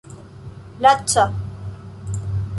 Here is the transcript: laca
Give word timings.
laca 0.81 1.25